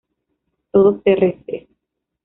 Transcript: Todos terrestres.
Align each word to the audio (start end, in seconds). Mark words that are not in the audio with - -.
Todos 0.71 1.03
terrestres. 1.03 1.67